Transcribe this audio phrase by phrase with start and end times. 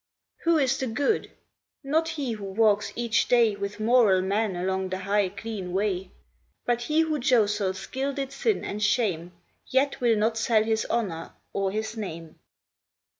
[0.45, 1.29] Who is the good?
[1.83, 6.09] Not he who walks each day With moral men along the high, clean way;
[6.65, 9.31] But he who jostles gilded sin and shame,
[9.67, 12.39] Yet will not sell his honor or his name.